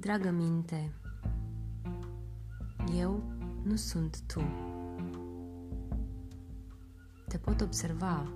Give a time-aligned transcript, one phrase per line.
[0.00, 0.92] Dragă minte,
[2.98, 3.22] eu
[3.62, 4.42] nu sunt tu.
[7.28, 8.32] Te pot observa,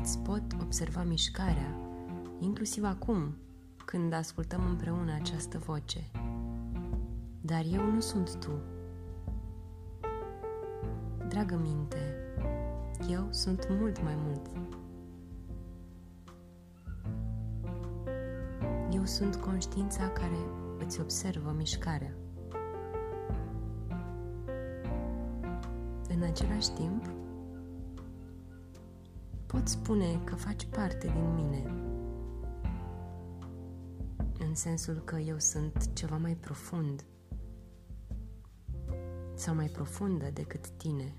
[0.00, 1.76] îți pot observa mișcarea,
[2.40, 3.36] inclusiv acum,
[3.84, 6.10] când ascultăm împreună această voce.
[7.40, 8.50] Dar eu nu sunt tu.
[11.28, 12.14] Dragă minte,
[13.10, 14.50] eu sunt mult mai mult.
[18.92, 22.14] Eu sunt conștiința care îți observă mișcarea.
[26.08, 27.10] În același timp,
[29.46, 31.72] pot spune că faci parte din mine,
[34.38, 37.04] în sensul că eu sunt ceva mai profund
[39.34, 41.14] sau mai profundă decât tine.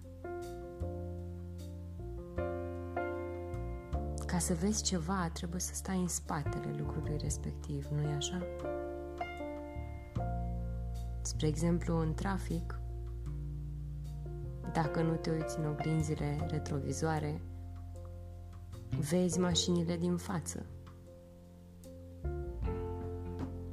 [4.25, 8.41] Ca să vezi ceva, trebuie să stai în spatele lucrului respectiv, nu-i așa?
[11.21, 12.79] Spre exemplu, în trafic,
[14.73, 17.41] dacă nu te uiți în oglinzile retrovizoare,
[19.09, 20.65] vezi mașinile din față.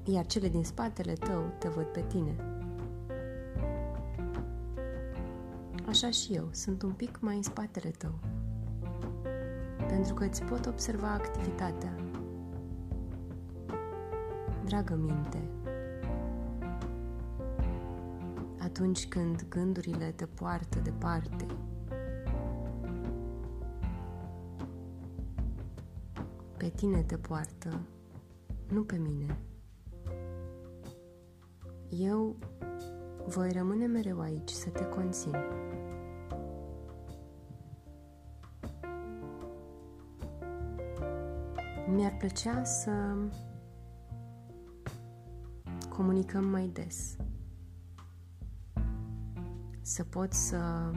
[0.05, 2.37] Iar cele din spatele tău te văd pe tine.
[5.89, 8.19] Așa și eu, sunt un pic mai în spatele tău.
[9.89, 11.95] Pentru că îți pot observa activitatea.
[14.65, 15.49] Dragă minte,
[18.77, 21.47] atunci când gândurile te poartă departe.
[26.57, 27.81] Pe tine te poartă,
[28.69, 29.39] nu pe mine.
[31.89, 32.37] Eu
[33.27, 35.35] voi rămâne mereu aici să te conțin.
[41.87, 43.15] Mi-ar plăcea să
[45.89, 47.17] comunicăm mai des
[49.87, 50.91] să pot să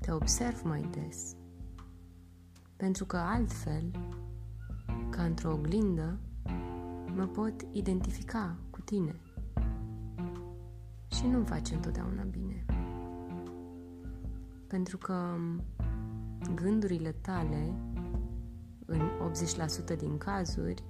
[0.00, 1.36] te observ mai des.
[2.76, 3.90] Pentru că altfel,
[5.10, 6.18] ca într-o oglindă,
[7.14, 9.20] mă pot identifica cu tine.
[11.06, 12.64] Și nu-mi face întotdeauna bine.
[14.66, 15.36] Pentru că
[16.54, 17.74] gândurile tale,
[18.86, 19.10] în
[19.94, 20.84] 80% din cazuri,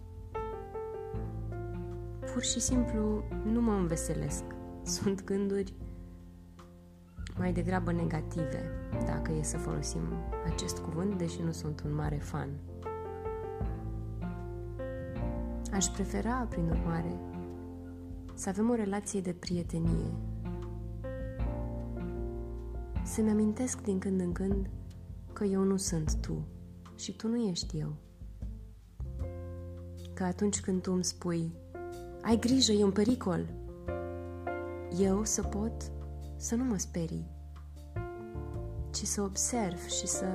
[2.32, 4.44] pur și simplu nu mă înveselesc.
[4.82, 5.74] Sunt gânduri
[7.40, 8.70] mai degrabă negative,
[9.06, 10.00] dacă e să folosim
[10.52, 12.48] acest cuvânt, deși nu sunt un mare fan.
[15.72, 17.20] Aș prefera, prin urmare,
[18.34, 20.12] să avem o relație de prietenie.
[23.04, 24.70] Să-mi amintesc din când în când
[25.32, 26.46] că eu nu sunt tu
[26.96, 27.92] și tu nu ești eu.
[30.14, 31.52] Că atunci când tu îmi spui,
[32.22, 33.46] ai grijă, e un pericol,
[34.98, 35.99] eu să pot
[36.40, 37.30] să nu mă sperii,
[38.90, 40.26] ci să observ și să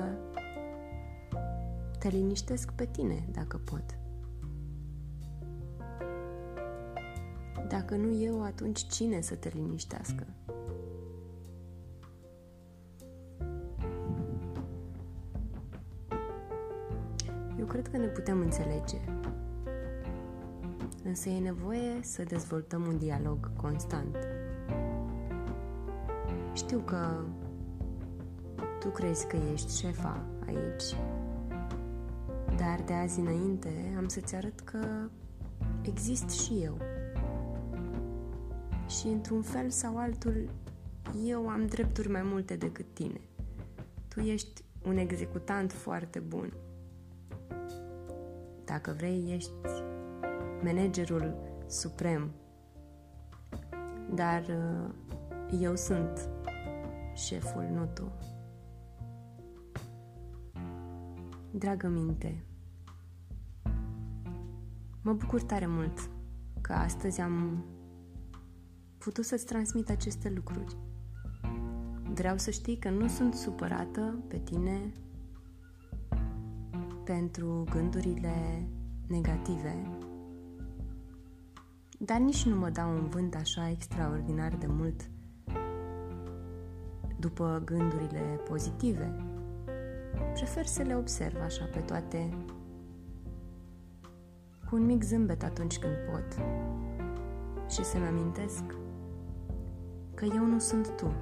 [1.98, 3.98] te liniștesc pe tine, dacă pot.
[7.68, 10.26] Dacă nu eu, atunci cine să te liniștească?
[17.58, 18.98] Eu cred că ne putem înțelege.
[21.04, 24.35] Însă e nevoie să dezvoltăm un dialog constant.
[26.56, 27.24] Știu că
[28.80, 30.84] tu crezi că ești șefa aici,
[32.56, 35.08] dar de azi înainte am să-ți arăt că
[35.82, 36.76] exist și eu.
[38.88, 40.50] Și într-un fel sau altul,
[41.24, 43.20] eu am drepturi mai multe decât tine.
[44.08, 46.52] Tu ești un executant foarte bun.
[48.64, 49.50] Dacă vrei, ești
[50.62, 52.30] managerul suprem.
[54.14, 54.94] Dar uh,
[55.60, 56.28] eu sunt
[57.16, 58.12] șeful, nu tu.
[61.50, 62.44] Dragă minte,
[65.02, 66.10] mă bucur tare mult
[66.60, 67.64] că astăzi am
[68.98, 70.76] putut să-ți transmit aceste lucruri.
[72.14, 74.92] Vreau să știi că nu sunt supărată pe tine
[77.04, 78.66] pentru gândurile
[79.06, 79.98] negative,
[81.98, 85.10] dar nici nu mă dau un vânt așa extraordinar de mult
[87.16, 89.24] după gândurile pozitive.
[90.34, 92.36] Prefer să le observ așa pe toate
[94.68, 96.44] cu un mic zâmbet atunci când pot
[97.70, 98.64] și să-mi amintesc
[100.14, 101.12] că eu nu sunt tu.